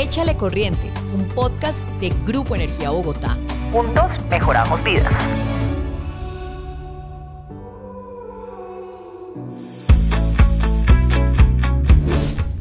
[0.00, 3.36] Échale Corriente, un podcast de Grupo Energía Bogotá.
[3.70, 5.12] Juntos mejoramos vidas.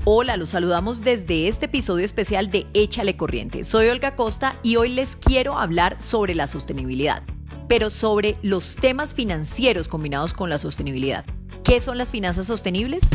[0.03, 3.63] Hola, los saludamos desde este episodio especial de Échale Corriente.
[3.63, 7.23] Soy Olga Costa y hoy les quiero hablar sobre la sostenibilidad,
[7.69, 11.23] pero sobre los temas financieros combinados con la sostenibilidad.
[11.63, 13.07] ¿Qué son las finanzas sostenibles?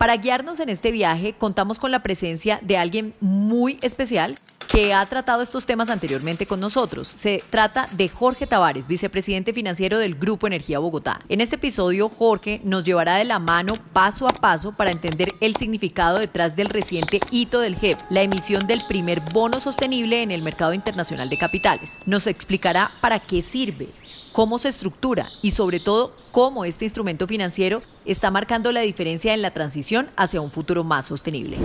[0.00, 5.04] Para guiarnos en este viaje, contamos con la presencia de alguien muy especial que ha
[5.04, 7.06] tratado estos temas anteriormente con nosotros.
[7.06, 11.20] Se trata de Jorge Tavares, vicepresidente financiero del Grupo Energía Bogotá.
[11.28, 15.54] En este episodio, Jorge nos llevará de la mano paso a paso para entender el
[15.56, 20.40] significado detrás del reciente hito del GEP, la emisión del primer bono sostenible en el
[20.40, 21.98] mercado internacional de capitales.
[22.06, 23.88] Nos explicará para qué sirve,
[24.32, 29.42] cómo se estructura y sobre todo cómo este instrumento financiero está marcando la diferencia en
[29.42, 31.58] la transición hacia un futuro más sostenible.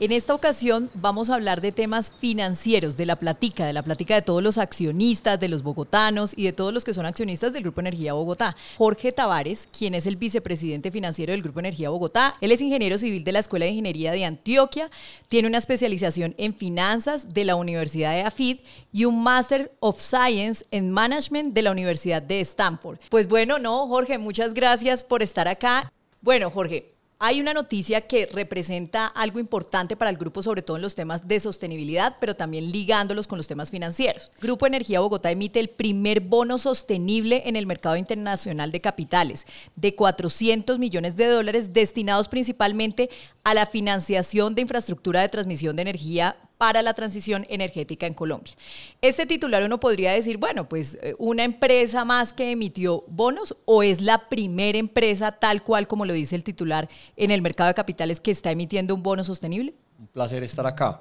[0.00, 4.14] En esta ocasión vamos a hablar de temas financieros, de la platica, de la plática
[4.14, 7.64] de todos los accionistas, de los bogotanos y de todos los que son accionistas del
[7.64, 8.56] Grupo Energía Bogotá.
[8.78, 13.24] Jorge Tavares, quien es el vicepresidente financiero del Grupo Energía Bogotá, él es ingeniero civil
[13.24, 14.90] de la Escuela de Ingeniería de Antioquia,
[15.28, 18.60] tiene una especialización en finanzas de la Universidad de AFID
[18.94, 23.00] y un Master of Science en Management de la Universidad de Stanford.
[23.10, 25.92] Pues bueno, no, Jorge, muchas gracias por estar acá.
[26.22, 26.89] Bueno, Jorge,
[27.22, 31.28] hay una noticia que representa algo importante para el grupo, sobre todo en los temas
[31.28, 34.30] de sostenibilidad, pero también ligándolos con los temas financieros.
[34.40, 39.94] Grupo Energía Bogotá emite el primer bono sostenible en el mercado internacional de capitales de
[39.94, 43.10] 400 millones de dólares destinados principalmente
[43.44, 48.52] a la financiación de infraestructura de transmisión de energía para la transición energética en Colombia.
[49.00, 53.82] Este titular uno podría decir, bueno, pues eh, una empresa más que emitió bonos o
[53.82, 57.74] es la primera empresa tal cual como lo dice el titular en el mercado de
[57.74, 59.72] capitales que está emitiendo un bono sostenible.
[59.98, 61.00] Un placer estar acá.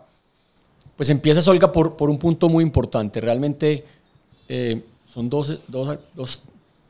[0.95, 3.19] Pues empieza, Olga, por, por un punto muy importante.
[3.19, 3.83] Realmente
[4.47, 6.41] eh, son dos, dos,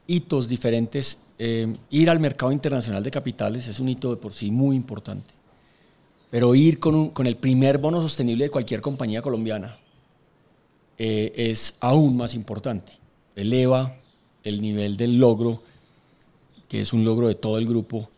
[0.06, 1.18] hitos diferentes.
[1.40, 5.39] Eh, ir al mercado internacional de capitales es un hito de por sí muy importante
[6.30, 9.80] pero ir con, con el primer bono sostenible de cualquier compañía colombiana
[10.98, 12.92] eh, es aún más importante.
[13.36, 13.96] Eleva
[14.44, 15.64] el nivel del logro,
[16.68, 18.10] que es un logro de todo el grupo,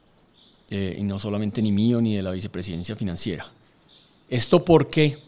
[0.69, 3.45] eh, y no solamente ni mío ni de la vicepresidencia financiera.
[4.27, 5.19] Esto porque,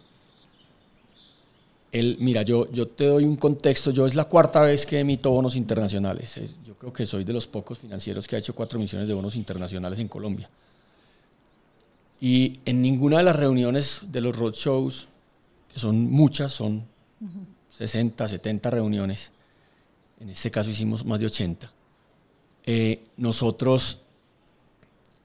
[1.92, 5.30] el, mira, yo, yo te doy un contexto, yo es la cuarta vez que emito
[5.30, 6.40] bonos internacionales.
[6.66, 9.36] yo creo que soy de los pocos financieros que ha hecho cuatro emisiones de bonos
[9.36, 10.50] internacionales en Colombia.
[12.20, 15.08] Y en ninguna de las reuniones de los roadshows,
[15.72, 16.86] que son muchas, son
[17.70, 19.32] 60, 70 reuniones,
[20.20, 21.72] en este caso hicimos más de 80,
[22.66, 24.00] eh, nosotros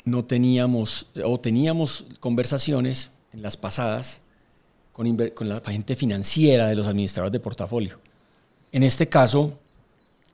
[0.05, 4.21] no teníamos, o teníamos conversaciones en las pasadas
[4.93, 8.01] con, con la gente financiera de los administradores de portafolio.
[8.73, 9.59] En este caso,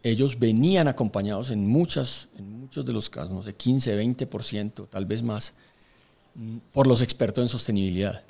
[0.03, 5.07] ellos venían acompañados en, muchas, en muchos de los casos, no sé, 15, 20%, tal
[5.07, 5.55] vez más,
[6.73, 8.23] por los expertos en sostenibilidad.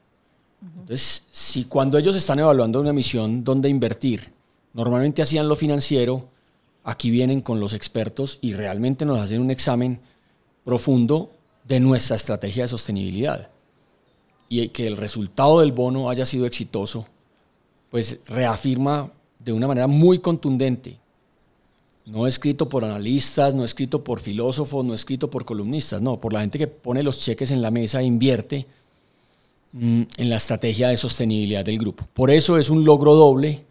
[0.62, 4.32] Entonces, si cuando ellos están evaluando una misión donde invertir,
[4.72, 6.28] normalmente hacían lo financiero,
[6.84, 10.00] aquí vienen con los expertos y realmente nos hacen un examen
[10.64, 11.30] profundo
[11.64, 13.48] de nuestra estrategia de sostenibilidad.
[14.48, 17.06] Y que el resultado del bono haya sido exitoso,
[17.90, 20.98] pues reafirma de una manera muy contundente
[22.06, 26.40] no escrito por analistas, no escrito por filósofos, no escrito por columnistas, no, por la
[26.40, 28.66] gente que pone los cheques en la mesa e invierte
[29.72, 32.06] mm, en la estrategia de sostenibilidad del grupo.
[32.12, 33.64] Por eso es un logro doble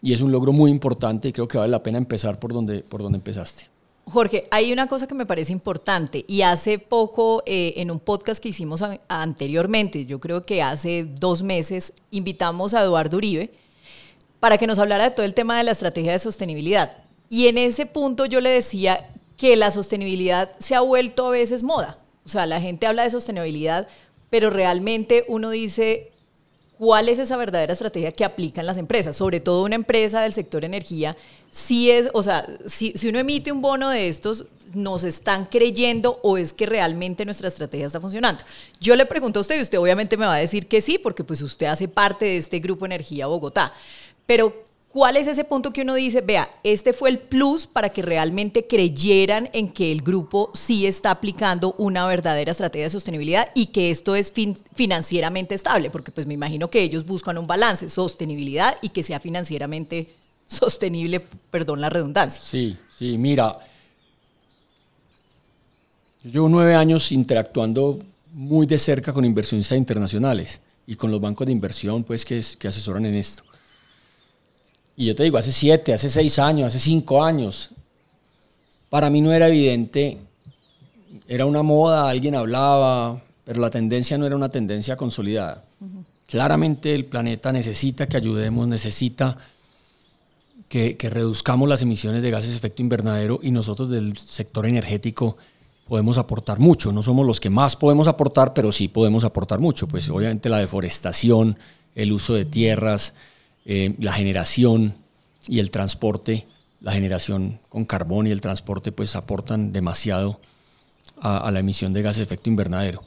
[0.00, 2.80] y es un logro muy importante y creo que vale la pena empezar por donde,
[2.80, 3.72] por donde empezaste.
[4.04, 8.42] Jorge, hay una cosa que me parece importante y hace poco eh, en un podcast
[8.42, 13.50] que hicimos anteriormente, yo creo que hace dos meses, invitamos a Eduardo Uribe
[14.40, 17.02] para que nos hablara de todo el tema de la estrategia de sostenibilidad.
[17.32, 21.62] Y en ese punto yo le decía que la sostenibilidad se ha vuelto a veces
[21.62, 21.98] moda.
[22.26, 23.88] O sea, la gente habla de sostenibilidad,
[24.28, 26.12] pero realmente uno dice,
[26.76, 29.16] ¿cuál es esa verdadera estrategia que aplican las empresas?
[29.16, 31.16] Sobre todo una empresa del sector energía,
[31.50, 36.36] si es, o sea, si, uno emite un bono de estos, nos están creyendo o
[36.36, 38.44] es que realmente nuestra estrategia está funcionando.
[38.78, 41.24] Yo le pregunto a usted y usted obviamente me va a decir que sí, porque
[41.24, 43.72] pues usted hace parte de este grupo Energía Bogotá.
[44.26, 44.54] Pero
[44.92, 48.66] ¿Cuál es ese punto que uno dice, vea, este fue el plus para que realmente
[48.66, 53.90] creyeran en que el grupo sí está aplicando una verdadera estrategia de sostenibilidad y que
[53.90, 54.30] esto es
[54.74, 55.88] financieramente estable?
[55.88, 60.10] Porque pues me imagino que ellos buscan un balance, sostenibilidad y que sea financieramente
[60.46, 62.42] sostenible, perdón la redundancia.
[62.42, 63.60] Sí, sí, mira,
[66.22, 67.98] yo llevo nueve años interactuando
[68.34, 73.06] muy de cerca con inversionistas internacionales y con los bancos de inversión pues, que asesoran
[73.06, 73.42] en esto.
[74.96, 77.70] Y yo te digo, hace siete, hace seis años, hace cinco años,
[78.90, 80.18] para mí no era evidente,
[81.26, 85.64] era una moda, alguien hablaba, pero la tendencia no era una tendencia consolidada.
[86.28, 89.38] Claramente el planeta necesita que ayudemos, necesita
[90.68, 95.36] que, que, reduzcamos las emisiones de gases de efecto invernadero y nosotros del sector energético
[95.86, 96.92] podemos aportar mucho.
[96.92, 99.86] No somos los que más podemos aportar, pero sí podemos aportar mucho.
[99.86, 101.58] Pues obviamente la deforestación,
[101.94, 103.14] el uso de tierras,
[103.64, 104.94] eh, la generación
[105.46, 106.46] y el transporte,
[106.80, 110.40] la generación con carbón y el transporte, pues aportan demasiado
[111.20, 113.02] a, la emisión de gases de efecto invernadero.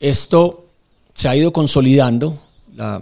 [0.00, 0.66] Esto
[1.14, 2.42] se ha ido consolidando.
[2.78, 3.00] a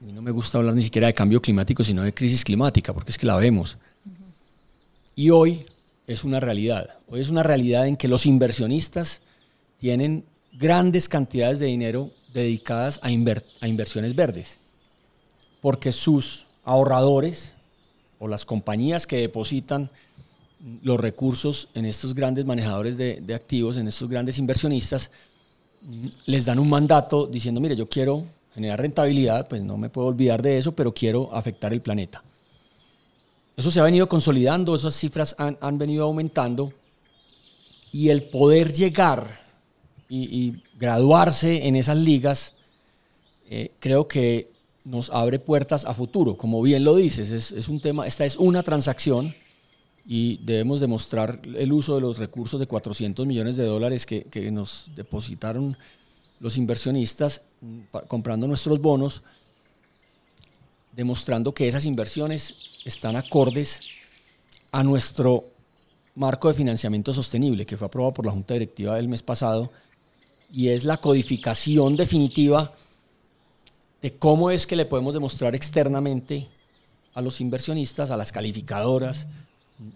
[0.00, 3.10] mí no me gusta hablar ni siquiera de cambio climático, sino de crisis climática, porque
[3.10, 3.76] es que la vemos.
[5.14, 5.66] Y hoy
[6.06, 6.98] es una realidad.
[7.08, 9.20] Hoy es una realidad en que los inversionistas
[9.76, 14.59] tienen grandes cantidades de dinero dedicadas a, a inversiones verdes
[15.60, 17.54] porque sus ahorradores
[18.18, 19.90] o las compañías que depositan
[20.82, 25.10] los recursos en estos grandes manejadores de, activos, en estos grandes inversionistas,
[26.26, 30.42] les dan un mandato diciendo, mire, yo quiero generar rentabilidad, pues no me puedo olvidar
[30.42, 32.22] de eso, pero quiero afectar el planeta.
[33.56, 36.72] Eso se ha venido consolidando, esas cifras han, venido aumentando
[37.92, 39.40] y el poder llegar
[40.08, 42.54] y, graduarse en esas ligas,
[43.50, 44.50] eh, creo que
[44.84, 46.36] nos abre puertas a futuro.
[46.36, 49.34] Como bien lo dices, es, un tema, esta es una transacción
[50.06, 54.90] y debemos demostrar el uso de los recursos de 400 millones de dólares que, nos
[54.94, 55.76] depositaron
[56.40, 59.22] los inversionistas mm, comprando nuestros bonos,
[60.92, 62.54] demostrando que esas inversiones
[62.84, 63.80] están acordes
[64.72, 65.50] a nuestro
[66.14, 69.70] marco de financiamiento sostenible que fue aprobado por la Junta Directiva del mes pasado
[70.50, 72.74] y es la codificación definitiva
[74.02, 76.48] de cómo es que le podemos demostrar externamente
[77.14, 79.26] a los inversionistas, a las calificadoras,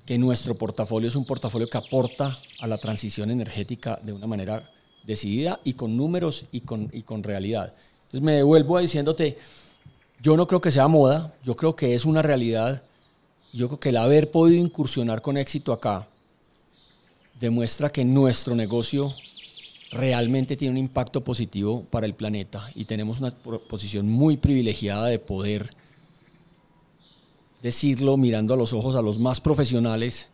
[0.06, 4.70] que nuestro portafolio es un portafolio que aporta a la transición energética de una manera
[5.04, 7.74] decidida y con números y con, y con realidad.
[8.06, 9.38] Entonces me devuelvo diciéndote,
[10.22, 12.82] yo no creo que sea moda, yo creo que es una realidad,
[13.52, 16.08] yo creo que el haber podido incursionar con éxito acá
[17.38, 19.14] demuestra que nuestro negocio
[19.94, 25.18] realmente tiene un impacto positivo para el planeta y tenemos una posición muy privilegiada de
[25.18, 25.70] poder
[27.62, 30.28] decirlo mirando a los ojos a los más profesionales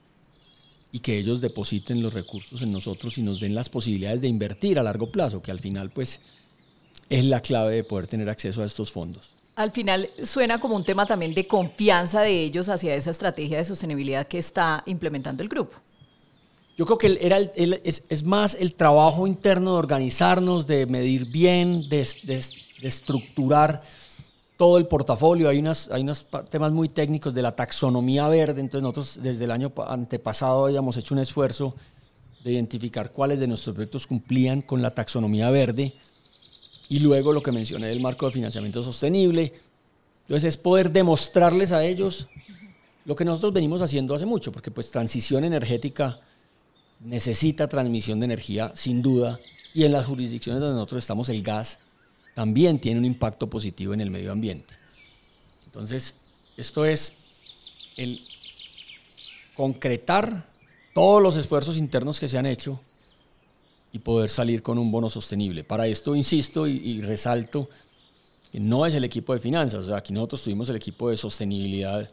[0.93, 4.79] y que ellos depositen los recursos en nosotros y nos den las posibilidades de invertir
[4.79, 6.21] a largo plazo, que al final pues
[7.09, 9.37] es la clave de poder tener acceso a estos fondos.
[9.57, 13.65] Al final suena como un tema también de confianza de ellos hacia esa estrategia de
[13.65, 15.77] sostenibilidad que está implementando el grupo.
[16.81, 22.01] Yo creo que era es, más el trabajo interno de organizarnos, de medir bien, de,
[22.81, 23.83] estructurar
[24.57, 25.51] todo el portafolio.
[25.51, 28.63] Hay, unas, hay unos temas muy técnicos de la taxonomía verde.
[28.63, 31.75] Entonces nosotros desde el año antepasado habíamos hecho un esfuerzo
[32.45, 35.93] de identificar cuáles de nuestros proyectos cumplían con la taxonomía verde.
[36.89, 39.53] Y luego lo que mencioné del marco de financiamiento sostenible.
[40.23, 42.27] Entonces es poder demostrarles a ellos
[43.05, 46.21] lo que nosotros venimos haciendo hace mucho, porque pues transición energética
[47.01, 49.41] necesita transmisión de energía, sin duda,
[49.75, 51.79] y en las jurisdicciones donde nosotros estamos, el gas
[52.35, 54.75] también tiene un impacto positivo en el medio ambiente.
[55.67, 56.15] Entonces,
[56.57, 57.15] esto es
[57.97, 58.21] el
[59.55, 60.47] concretar
[60.95, 62.81] todos los esfuerzos internos que se han hecho
[63.93, 65.65] y poder salir con un bono sostenible.
[65.65, 67.69] Para esto insisto y, resalto
[68.53, 72.11] no es el equipo de finanzas, aquí nosotros tuvimos el equipo de sostenibilidad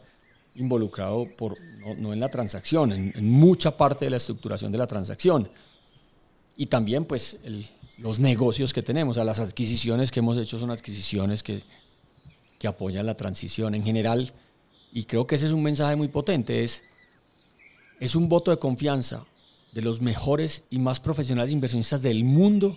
[0.58, 1.56] involucrado por,
[1.98, 5.50] no, en la transacción, en, mucha parte de la estructuración de la transacción.
[6.56, 7.38] Y también pues
[7.98, 11.62] los negocios que tenemos, las adquisiciones que hemos hecho son adquisiciones que,
[12.58, 14.32] que apoyan la transición en general.
[14.92, 16.82] Y creo que ese es un mensaje muy potente, es,
[18.00, 19.24] es un voto de confianza
[19.72, 22.76] de los mejores y más profesionales inversionistas del mundo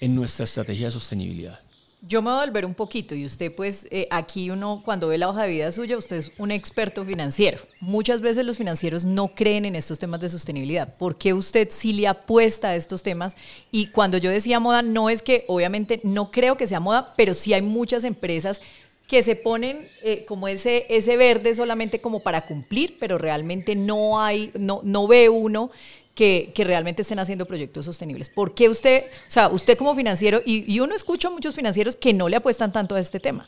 [0.00, 1.65] en nuestra estrategia de sostenibilidad.
[2.02, 5.16] Yo me voy a volver un poquito y usted pues eh, aquí uno cuando ve
[5.16, 7.58] la hoja de vida suya, usted es un experto financiero.
[7.80, 10.94] Muchas veces los financieros no creen en estos temas de sostenibilidad.
[10.98, 13.34] ¿Por qué usted sí le apuesta a estos temas?
[13.70, 17.32] Y cuando yo decía moda, no es que obviamente no creo que sea moda, pero
[17.32, 18.60] sí hay muchas empresas
[19.08, 24.20] que se ponen eh, como ese, ese verde solamente como para cumplir, pero realmente no
[24.20, 25.70] hay, no, no ve uno
[26.16, 28.30] que, realmente estén haciendo proyectos sostenibles.
[28.30, 32.14] ¿Por qué usted, o sea, usted como financiero, y, uno escucha a muchos financieros que
[32.14, 33.46] no le apuestan tanto a este tema?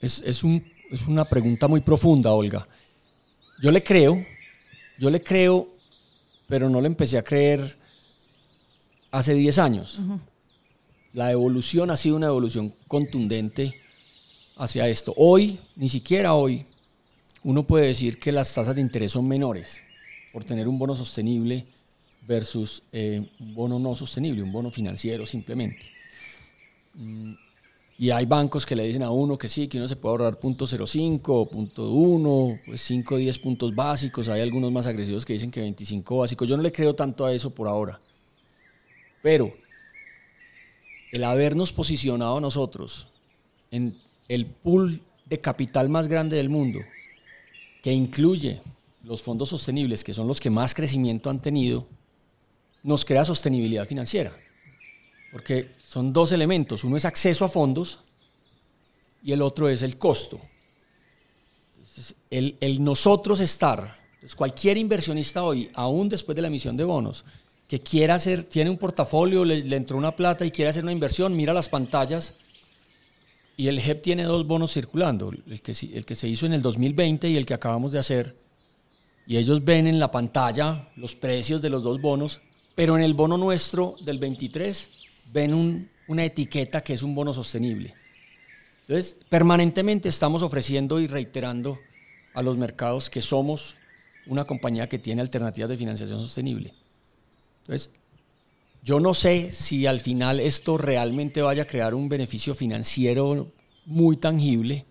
[0.00, 2.66] Es, es, un, es una pregunta muy profunda, Olga.
[3.60, 4.24] Yo le creo,
[4.98, 5.68] yo le creo,
[6.48, 7.76] pero no le empecé a creer
[9.10, 10.00] hace 10 años.
[11.12, 13.78] La evolución ha sido una evolución contundente
[14.56, 15.12] hacia esto.
[15.18, 16.64] Hoy, ni siquiera hoy,
[17.42, 19.82] uno puede decir que las tasas de interés son menores
[20.34, 21.64] por tener un bono sostenible
[22.26, 25.86] versus eh, un bono no sostenible, un bono financiero simplemente.
[26.94, 27.34] Mm,
[28.00, 30.40] y hay bancos que le dicen a uno que sí, que uno se puede ahorrar
[30.40, 34.28] .05 o .1, pues 5 o 10 puntos básicos.
[34.28, 36.48] Hay algunos más agresivos que dicen que 25 básicos.
[36.48, 38.00] Yo no le creo tanto a eso por ahora.
[39.22, 39.54] Pero
[41.12, 43.06] el habernos posicionado nosotros
[43.70, 46.80] en el pool de capital más grande del mundo,
[47.84, 48.60] que incluye
[49.04, 51.86] los fondos sostenibles, que son los que más crecimiento han tenido,
[52.82, 54.36] nos crea sostenibilidad financiera.
[55.32, 56.84] Porque son dos elementos.
[56.84, 58.00] Uno es acceso a fondos
[59.22, 60.40] y el otro es el costo.
[62.30, 63.98] el, nosotros estar,
[64.36, 67.24] cualquier inversionista hoy, aún después de la emisión de bonos,
[67.68, 70.92] que quiera hacer, tiene un portafolio, le, le entró una plata y quiere hacer una
[70.92, 72.34] inversión, mira las pantallas
[73.56, 76.62] y el JEP tiene dos bonos circulando, el que, el que se hizo en el
[76.62, 78.36] 2020 y el que acabamos de hacer.
[79.26, 82.40] Y ellos ven en la pantalla los precios de los dos bonos,
[82.74, 84.88] pero en el bono nuestro del 23
[85.32, 87.94] ven una etiqueta que es un bono sostenible.
[88.82, 91.78] Entonces, permanentemente estamos ofreciendo y reiterando
[92.34, 93.76] a los mercados que somos
[94.26, 96.74] una compañía que tiene alternativas de financiación sostenible.
[97.60, 97.90] Entonces,
[98.82, 103.50] yo no sé si al final esto realmente vaya a crear un beneficio financiero
[103.86, 104.84] muy tangible,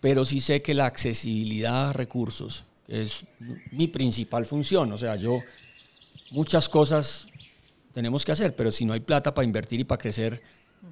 [0.00, 3.24] pero sí sé que la accesibilidad a recursos es
[3.70, 4.92] mi principal función.
[4.92, 5.40] O sea, yo
[6.30, 7.26] muchas cosas
[7.92, 10.42] tenemos que hacer, pero si no hay plata para invertir y para crecer,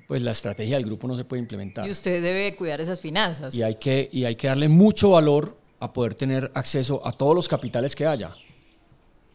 [0.08, 1.86] pues la estrategia del grupo no se puede implementar.
[1.86, 3.54] Y usted debe cuidar esas finanzas.
[3.54, 7.34] Y hay que, y hay que darle mucho valor a poder tener acceso a todos
[7.34, 8.34] los capitales que haya.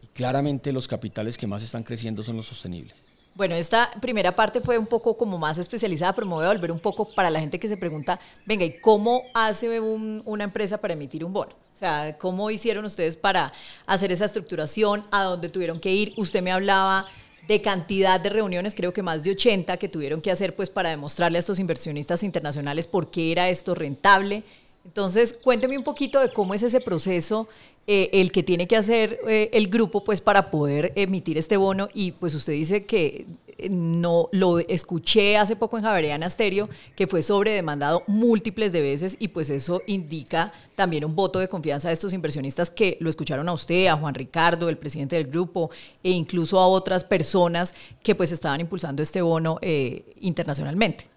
[0.02, 2.96] Y claramente los capitales que más están creciendo son los sostenibles.
[3.36, 6.72] Bueno, esta primera parte fue un poco como más especializada, pero me voy a volver
[6.72, 10.94] un poco para la gente que se pregunta, venga, ¿y cómo hace una empresa para
[10.94, 11.52] emitir un bono?
[11.52, 13.52] O sea, ¿cómo hicieron ustedes para
[13.84, 15.06] hacer esa estructuración?
[15.10, 16.14] ¿A dónde tuvieron que ir?
[16.16, 17.08] Usted me hablaba
[17.46, 20.88] de cantidad de reuniones, creo que más de 80 que tuvieron que hacer pues para
[20.88, 24.44] demostrarle a estos inversionistas internacionales por qué era esto rentable.
[24.86, 27.48] Entonces, cuénteme un poquito de cómo es ese proceso,
[27.88, 31.88] eh, el que tiene que hacer eh, el grupo pues para poder emitir este bono
[31.92, 33.26] y pues usted dice que
[33.68, 39.28] no lo escuché hace poco en Javeriana Asterio, que fue sobredemandado múltiples de veces y
[39.28, 43.52] pues eso indica también un voto de confianza de estos inversionistas que lo escucharon a
[43.52, 45.70] usted, a Juan Ricardo, el presidente del grupo,
[46.04, 47.74] e incluso a otras personas
[48.04, 51.15] que pues estaban impulsando este bono eh, internacionalmente.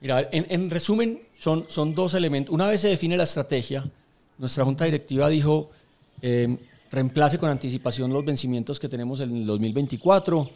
[0.00, 2.54] Mira, en, resumen, son, son dos elementos.
[2.54, 3.90] Una vez se define la estrategia,
[4.38, 5.70] nuestra junta directiva dijo,
[6.22, 6.56] eh,
[6.90, 10.50] reemplace con anticipación los vencimientos que tenemos en el 2024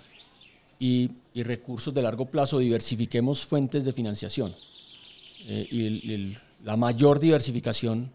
[0.78, 4.54] y, recursos de largo plazo, diversifiquemos fuentes de financiación.
[5.46, 8.10] Eh, y la mayor diversificación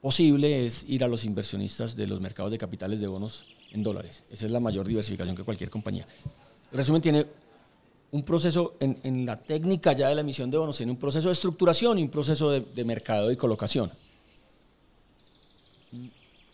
[0.00, 4.24] posible es ir a los inversionistas de los mercados de capitales de bonos en dólares.
[4.30, 6.06] Esa es la mayor diversificación que cualquier compañía.
[6.72, 7.26] El resumen tiene
[8.12, 11.28] un proceso en, en, la técnica ya de la emisión de bonos, tiene un proceso
[11.28, 13.90] de estructuración y un proceso de, de mercado y colocación.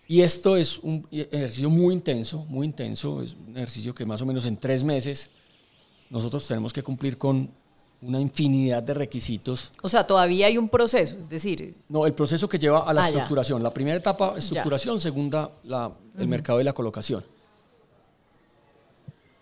[0.06, 4.26] Y esto es un ejercicio muy intenso, muy intenso, es un ejercicio que más o
[4.26, 5.28] menos en tres meses
[6.08, 7.50] nosotros tenemos que cumplir con
[8.00, 9.72] una infinidad de requisitos.
[9.82, 11.74] O sea, todavía hay un proceso, es decir...
[11.88, 13.62] No, el proceso que lleva a la ah, estructuración.
[13.62, 17.24] La primera etapa, estructuración, segunda, la, el mercado y la colocación.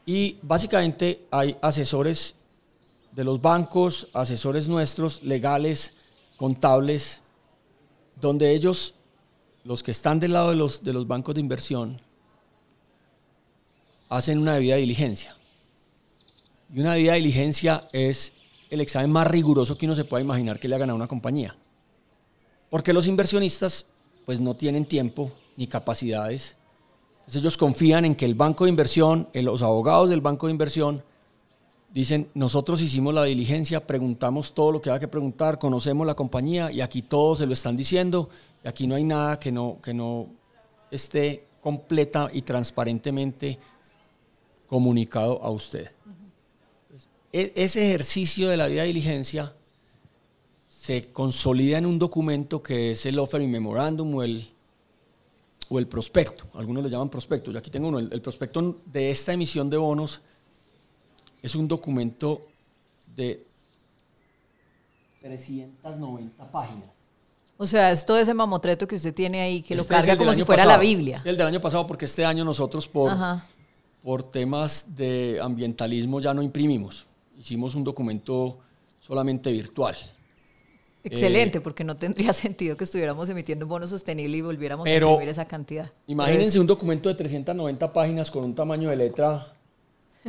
[0.06, 2.36] Y básicamente hay asesores
[3.10, 5.94] de los bancos, asesores nuestros, legales,
[6.36, 7.20] contables,
[8.20, 8.94] donde ellos,
[9.64, 12.00] los que están del lado de los, de los bancos de inversión,
[14.08, 15.36] hacen una debida diligencia.
[16.72, 18.32] Y una debida diligencia es
[18.70, 21.56] el examen más riguroso que uno se pueda imaginar que le hagan a una compañía.
[22.70, 23.86] Porque los inversionistas
[24.24, 26.55] pues no tienen tiempo ni capacidades.
[27.34, 31.02] Ellos confían en que el banco de inversión, los abogados del banco de inversión,
[31.92, 36.70] dicen, nosotros hicimos la diligencia, preguntamos todo lo que hay que preguntar, conocemos la compañía
[36.70, 38.28] y aquí todos se lo están diciendo
[38.62, 40.28] y aquí no hay nada que no, que no
[40.90, 43.58] esté completa y transparentemente
[44.68, 45.90] comunicado a usted.
[47.32, 49.52] E, ese ejercicio de la vida de diligencia
[50.68, 54.48] se consolida en un documento que es el Offering Memorandum o el,
[55.68, 56.44] o el prospecto.
[56.54, 57.50] Algunos le llaman prospecto.
[57.50, 57.98] Yo aquí tengo uno.
[57.98, 60.20] El, prospecto de esta emisión de bonos
[61.42, 62.42] es un documento
[63.14, 63.44] de
[65.20, 66.90] 390 páginas.
[67.58, 70.34] O sea, es todo ese mamotreto que usted tiene ahí, que lo este carga como
[70.34, 71.16] si fuera la Biblia.
[71.16, 73.10] Es el del año pasado, porque este año nosotros por,
[74.02, 77.06] por temas de ambientalismo ya no imprimimos.
[77.38, 78.58] Hicimos un documento
[79.00, 79.96] solamente virtual.
[81.06, 84.94] Excelente, eh, porque no tendría sentido que estuviéramos emitiendo un bono sostenible y volviéramos a
[84.94, 85.90] imprimir esa cantidad.
[86.06, 89.52] Imagínense un documento de 390 páginas con un tamaño de letra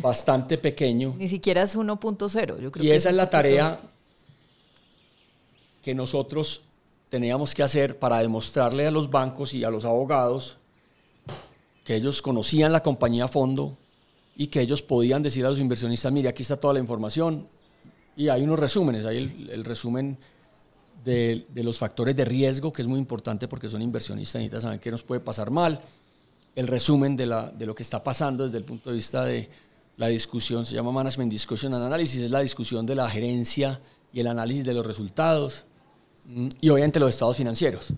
[0.01, 1.15] bastante pequeño.
[1.17, 2.83] Ni siquiera es 1.0.
[2.83, 3.79] Y esa es la tarea
[5.81, 6.61] que nosotros
[7.09, 10.57] teníamos que hacer para demostrarle a los bancos y a los abogados
[11.83, 13.77] que ellos conocían la compañía a fondo
[14.35, 17.47] y que ellos podían decir a los inversionistas, mire, aquí está toda la información.
[18.17, 20.17] Y hay unos resúmenes, hay el, resumen
[21.03, 24.91] de, los factores de riesgo, que es muy importante porque son inversionistas, necesitan saber qué
[24.91, 25.79] nos puede pasar mal.
[26.55, 29.49] El resumen de, la, de lo que está pasando desde el punto de vista de
[29.97, 33.81] la discusión, se llama Management Discussion and Analysis, es la discusión de la gerencia
[34.13, 35.65] y el análisis de los resultados
[36.25, 37.93] mm, y obviamente los estados financieros.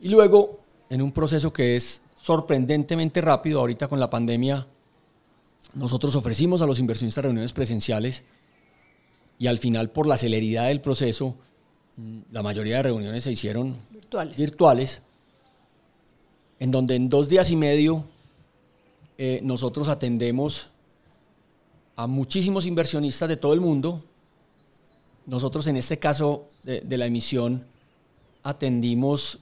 [0.00, 0.60] Y luego,
[0.90, 4.66] en un proceso que es sorprendentemente rápido, ahorita con la pandemia,
[5.74, 8.24] nosotros ofrecimos a los inversionistas reuniones presenciales
[9.38, 11.36] y al final, por la celeridad del proceso,
[12.32, 15.02] la mayoría de reuniones se hicieron virtuales, virtuales
[16.58, 18.04] en donde en dos días y medio
[19.18, 20.68] eh, nosotros atendemos
[21.96, 24.02] a muchísimos inversionistas de todo el mundo.
[25.26, 27.64] Nosotros en este caso de, la emisión
[28.42, 29.38] atendimos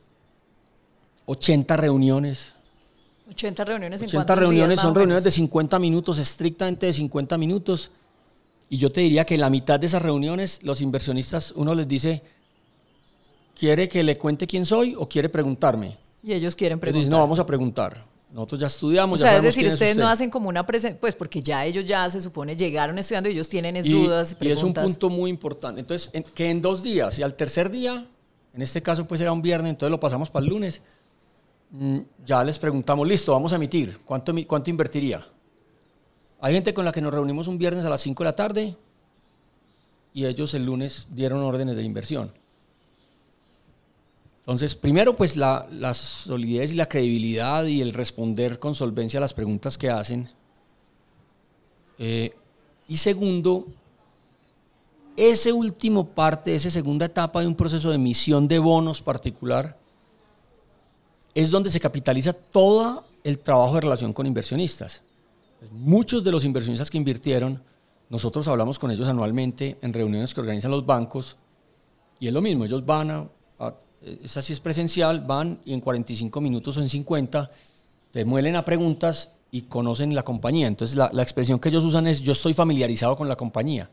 [1.27, 2.55] 80 reuniones.
[3.31, 7.91] 80 reuniones en 80 reuniones son reuniones de 50 minutos, estrictamente de 50 minutos.
[8.69, 11.89] Y yo te diría que en la mitad de esas reuniones los inversionistas, uno les
[11.89, 12.23] dice,
[13.59, 15.97] ¿quiere que le cuente quién soy o quiere preguntarme?
[16.23, 17.11] Y ellos quieren preguntar.
[17.11, 18.05] no, vamos a preguntar.
[18.33, 19.21] Nosotros ya estudiamos.
[19.21, 22.09] O sea, es decir, ustedes no hacen como una presencia, pues porque ya ellos ya
[22.09, 24.47] se supone llegaron estudiando y ellos tienen es dudas y preguntas.
[24.49, 25.81] Y es un punto muy importante.
[25.81, 28.07] Entonces, que en dos días y al tercer día,
[28.55, 30.81] en este caso pues era un viernes, entonces lo pasamos para el lunes,
[31.71, 35.27] mm, ya les preguntamos, listo, vamos a emitir, ¿cuánto, cuánto invertiría?
[36.41, 38.77] Hay gente con la que nos reunimos un viernes a las 5 de la tarde
[40.15, 42.33] y ellos el lunes dieron órdenes de inversión.
[44.43, 49.35] Entonces, primero, pues la, solidez y la credibilidad y el responder con solvencia a las
[49.35, 50.29] preguntas que hacen.
[51.99, 52.35] Eh,
[52.89, 53.67] y segundo,
[55.17, 59.79] ese último parte, esa segunda etapa de un proceso de emisión de bonos particular,
[61.35, 65.03] es donde se capitaliza todo el trabajo de relación con inversionistas.
[65.71, 67.63] Muchos de los inversionistas que invirtieron,
[68.11, 71.37] nosotros hablamos con ellos anualmente en reuniones que organizan los bancos,
[72.19, 73.29] y es lo mismo, ellos van a
[74.23, 77.51] esa sí es presencial, van y en 45 minutos o en 50
[78.11, 80.67] te muelen a preguntas y conocen la compañía.
[80.67, 83.89] Entonces la, expresión que ellos usan es yo estoy familiarizado con la compañía.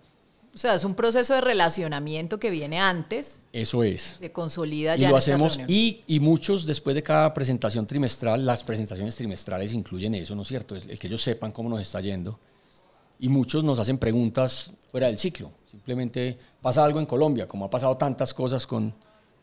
[0.54, 3.44] O sea, es un proceso de relacionamiento que viene antes.
[3.54, 4.02] Eso es.
[4.20, 5.08] Se consolida ya.
[5.08, 10.16] Y lo hacemos y, y, muchos después de cada presentación trimestral, las presentaciones trimestrales incluyen
[10.16, 10.76] eso, ¿no es cierto?
[10.76, 12.40] El, que ellos sepan cómo nos está yendo.
[13.20, 15.52] Y muchos nos hacen preguntas fuera del ciclo.
[15.70, 18.94] Simplemente pasa algo en Colombia, como ha pasado tantas cosas con,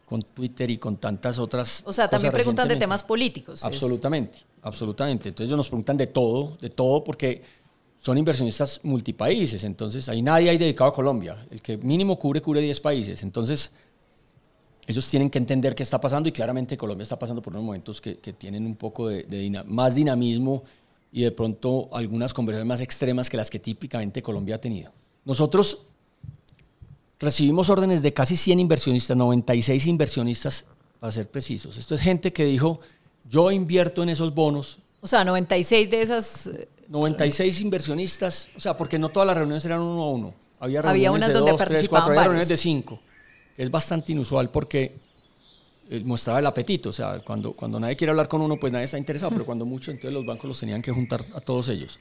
[0.06, 1.82] con Twitter y con tantas otras.
[1.84, 3.64] O sea, también preguntan de temas políticos.
[3.64, 5.28] Absolutamente, absolutamente.
[5.28, 7.42] Entonces ellos nos preguntan de todo, de todo, porque
[7.98, 9.64] son inversionistas multipaíses.
[9.64, 11.44] Entonces ahí nadie hay dedicado a Colombia.
[11.50, 13.22] El que mínimo cubre, cubre 10 países.
[13.24, 13.72] Entonces
[14.86, 18.00] ellos tienen que entender qué está pasando y claramente Colombia está pasando por unos momentos
[18.00, 20.62] que, tienen un poco de, más dinamismo
[21.10, 24.92] y de pronto algunas conversaciones más extremas que las que típicamente Colombia ha tenido.
[25.24, 25.80] Nosotros
[27.18, 30.66] recibimos órdenes de casi 100 inversionistas, 96 inversionistas,
[31.00, 31.76] para ser precisos.
[31.76, 32.80] Esto es gente que dijo,
[33.28, 34.78] yo invierto en esos bonos.
[35.00, 36.50] O sea, 96 de esas...
[36.88, 40.34] 96 eh, inversionistas, o sea, porque no todas las reuniones eran uno a uno.
[40.60, 43.00] Había reuniones de donde dos, tres, cuatro, había reuniones de cinco.
[43.56, 44.94] Es bastante inusual porque
[45.90, 46.90] eh, mostraba el apetito.
[46.90, 49.66] O sea, cuando, cuando nadie quiere hablar con uno, pues nadie está interesado, pero cuando
[49.66, 51.98] mucho, entonces los bancos los tenían que juntar a todos ellos.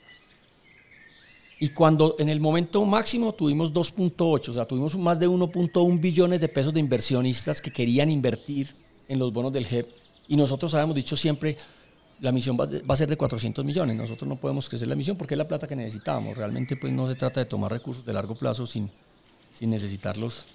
[1.65, 6.39] Y cuando en el momento máximo tuvimos 2.8, o sea, tuvimos más de 1.1 billones
[6.39, 8.75] de pesos de inversionistas que querían invertir
[9.07, 9.89] en los bonos del JEP.
[10.27, 11.57] Y nosotros habíamos dicho siempre,
[12.19, 13.95] la misión va a ser de 400 millones.
[13.95, 16.37] Nosotros no podemos crecer la misión porque es la plata que necesitábamos.
[16.37, 18.91] Realmente pues no se trata de tomar recursos de largo plazo sin,
[19.51, 20.45] sin necesitarlos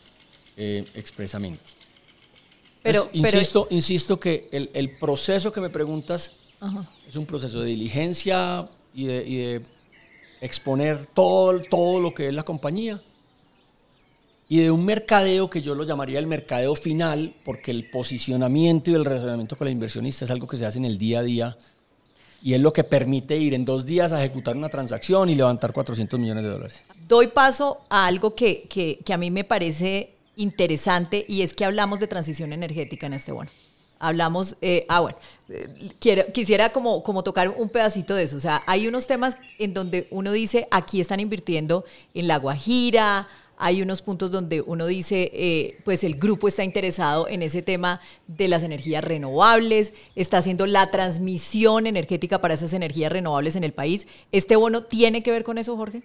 [0.57, 1.64] eh, expresamente.
[2.85, 6.35] Pero, insisto, insisto que el, el, proceso que me preguntas
[7.09, 9.80] es un proceso de diligencia y de, y de
[10.40, 13.00] exponer todo, todo lo que es la compañía
[14.50, 18.94] y de un mercadeo que yo lo llamaría el mercadeo final, porque el posicionamiento y
[18.94, 21.59] el relacionamiento con la inversionista es algo que se hace en el día a día
[22.42, 25.72] y es lo que permite ir en dos días a ejecutar una transacción y levantar
[25.72, 26.83] 400 millones de dólares.
[27.07, 31.64] Doy paso a algo que, que, que a mí me parece interesante y es que
[31.64, 33.50] hablamos de transición energética en este bono.
[34.00, 38.36] Hablamos, eh, ah, bueno, eh, quiero, quisiera como, como tocar un pedacito de eso.
[38.36, 41.84] O sea, hay unos temas en donde uno dice, aquí están invirtiendo
[42.14, 43.28] en La Guajira,
[43.60, 48.00] hay unos puntos donde uno dice, eh, pues el grupo está interesado en ese tema
[48.26, 53.72] de las energías renovables, está haciendo la transmisión energética para esas energías renovables en el
[53.72, 54.08] país.
[54.32, 56.02] ¿Este bono tiene que ver con eso, Jorge?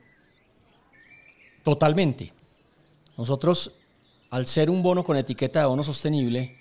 [1.64, 2.34] Totalmente.
[3.18, 3.72] Nosotros,
[4.30, 6.58] al ser un bono con etiqueta de bono sostenible,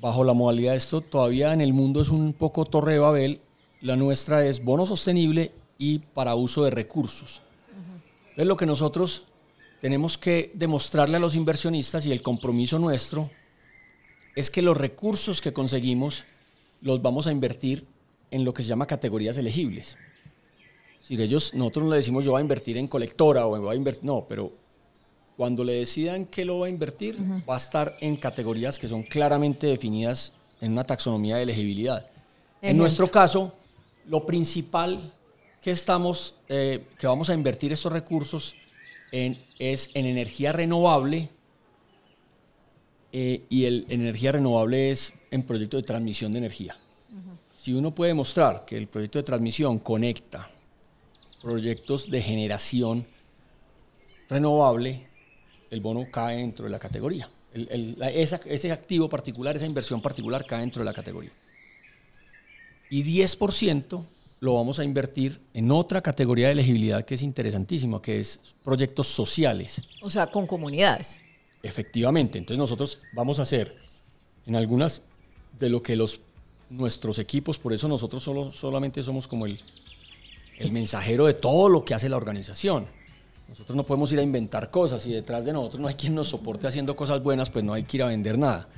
[0.00, 3.40] bajo la modalidad de esto, todavía en el mundo es un poco torre de Babel.
[3.80, 7.42] La nuestra es bono sostenible y para uso de recursos.
[8.36, 9.24] Es lo que nosotros
[9.80, 13.30] tenemos que demostrarle a los inversionistas y el compromiso nuestro
[14.34, 16.24] es que los recursos que conseguimos
[16.80, 17.86] los vamos a invertir
[18.30, 19.96] en lo que se llama categorías elegibles.
[21.00, 23.76] Si ellos, nosotros no le decimos yo voy a invertir en colectora o voy a
[23.76, 24.52] invertir, no, pero
[25.36, 27.18] cuando le decidan qué lo va a invertir,
[27.48, 32.08] va a estar en categorías que son claramente definidas en una taxonomía de elegibilidad.
[32.62, 33.52] En nuestro caso,
[34.06, 35.12] lo principal
[35.60, 38.54] que estamos, eh, que vamos a invertir estos recursos
[39.12, 41.28] en, es en energía renovable
[43.12, 46.76] eh, y el energía renovable es en proyecto de transmisión de energía.
[47.56, 50.50] Si uno puede mostrar que el proyecto de transmisión conecta
[51.40, 53.06] proyectos de generación
[54.28, 55.08] renovable,
[55.74, 57.28] el bono cae dentro de la categoría.
[57.52, 61.32] ese activo particular, esa inversión particular cae dentro de la categoría.
[62.90, 64.04] Y 10%
[64.38, 69.08] lo vamos a invertir en otra categoría de elegibilidad que es interesantísima, que es proyectos
[69.08, 69.82] sociales.
[70.00, 71.18] O sea, con comunidades.
[71.62, 73.74] Efectivamente, entonces nosotros vamos a hacer
[74.46, 75.02] en algunas
[75.58, 76.20] de lo que los
[76.70, 79.60] nuestros equipos, por eso nosotros solo, solamente somos como el,
[80.58, 82.86] el mensajero de todo lo que hace la organización.
[83.48, 86.28] Nosotros no podemos ir a inventar cosas y detrás de nosotros no hay quien nos
[86.28, 88.68] soporte haciendo cosas buenas, pues no hay que ir a vender nada.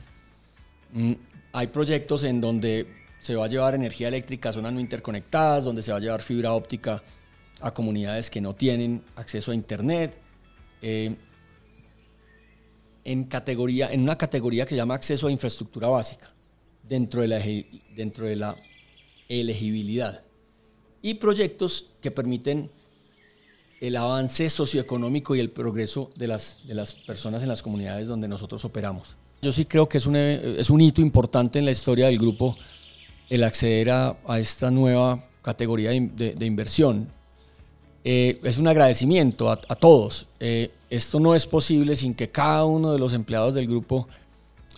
[0.93, 1.13] Mm,
[1.53, 2.87] hay proyectos en donde
[3.19, 6.23] se va a llevar energía eléctrica a zonas no interconectadas, donde se va a llevar
[6.23, 7.03] fibra óptica
[7.61, 10.17] a comunidades que no tienen acceso a Internet.
[10.83, 11.17] Eh,
[13.05, 16.33] en, categoría, en una categoría que se llama acceso a infraestructura básica,
[16.83, 17.43] dentro de la,
[17.95, 18.57] dentro de la
[19.29, 20.23] elegibilidad.
[21.03, 22.71] Y proyectos que permiten
[23.81, 28.29] el avance socioeconómico y el progreso de las, de las personas en las comunidades donde
[28.29, 29.17] nosotros operamos.
[29.43, 32.57] Yo sí creo que es un, es un hito importante en la historia del grupo
[33.29, 37.09] el acceder a, esta nueva categoría de, inversión.
[38.05, 40.27] Eh, es un agradecimiento a, todos.
[40.41, 44.09] Eh, esto no es posible sin que cada uno de los empleados del grupo,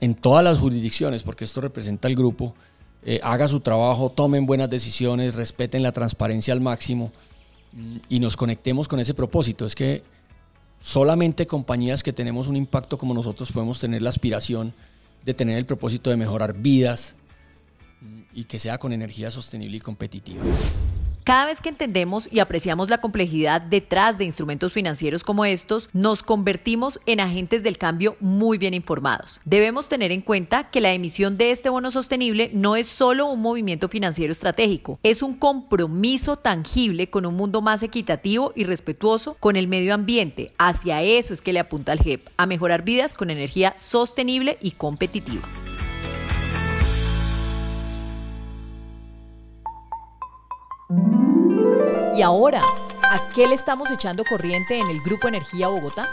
[0.01, 2.55] en todas las jurisdicciones, porque esto representa el grupo,
[3.05, 7.13] eh, haga su trabajo, tomen buenas decisiones, respeten la transparencia al máximo
[8.09, 9.67] y nos conectemos con ese propósito.
[9.67, 10.03] Es que
[10.81, 14.75] solamente compañías que tenemos un impacto como nosotros podemos tener la aspiración
[15.25, 17.17] de tener el propósito de mejorar vidas,
[18.33, 20.43] y que sea con energía sostenible y competitiva.
[21.29, 26.23] Cada vez que entendemos y apreciamos la complejidad detrás de instrumentos financieros como estos, nos
[26.23, 29.39] convertimos en agentes del cambio muy bien informados.
[29.45, 33.43] Debemos tener en cuenta que la emisión de este bono sostenible no es solo un
[33.43, 39.57] movimiento financiero estratégico, es un compromiso tangible con un mundo más equitativo y respetuoso con
[39.57, 40.55] el medio ambiente.
[40.57, 44.71] Hacia eso es que le apunta al GEP, a mejorar vidas con energía sostenible y
[44.71, 45.47] competitiva.
[52.19, 52.61] Y ahora,
[53.13, 56.13] ¿a qué le estamos echando corriente en el Grupo Energía Bogotá?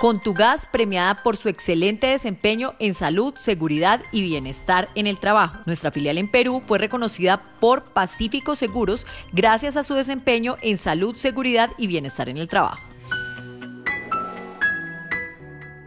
[0.00, 5.20] Con tu gas premiada por su excelente desempeño en salud, seguridad y bienestar en el
[5.20, 5.60] trabajo.
[5.66, 11.14] Nuestra filial en Perú fue reconocida por Pacífico Seguros gracias a su desempeño en salud,
[11.14, 12.82] seguridad y bienestar en el trabajo.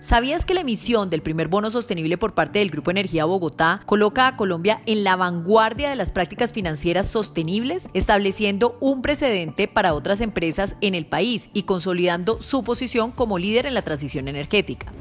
[0.07, 4.25] ¿Sabías que la emisión del primer bono sostenible por parte del Grupo Energía Bogotá coloca
[4.25, 10.21] a Colombia en la vanguardia de las prácticas financieras sostenibles, estableciendo un precedente para otras
[10.21, 14.93] empresas en el país y consolidando su posición como líder en la transición energética?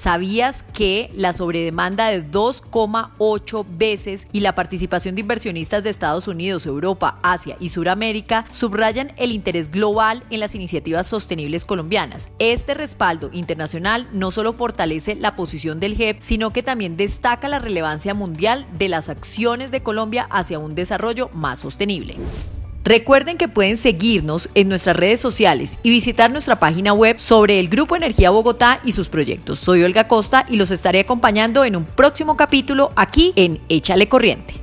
[0.00, 6.64] ¿Sabías que la sobredemanda de 2,8 veces y la participación de inversionistas de Estados Unidos,
[6.64, 12.30] Europa, Asia y Sudamérica subrayan el interés global en las iniciativas sostenibles colombianas?
[12.38, 17.58] Este respaldo internacional no solo fortalece la posición del GEP, sino que también destaca la
[17.58, 22.16] relevancia mundial de las acciones de Colombia hacia un desarrollo más sostenible.
[22.84, 27.68] Recuerden que pueden seguirnos en nuestras redes sociales y visitar nuestra página web sobre el
[27.68, 29.58] Grupo Energía Bogotá y sus proyectos.
[29.58, 34.59] Soy Olga Costa y los estaré acompañando en un próximo capítulo aquí en Échale Corriente.